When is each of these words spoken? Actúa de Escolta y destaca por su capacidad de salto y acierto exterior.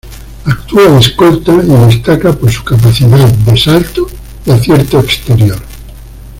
Actúa 0.47 0.89
de 0.93 0.97
Escolta 0.97 1.53
y 1.63 1.67
destaca 1.85 2.33
por 2.33 2.49
su 2.51 2.63
capacidad 2.63 3.29
de 3.31 3.55
salto 3.55 4.07
y 4.47 4.49
acierto 4.49 4.99
exterior. 4.99 5.59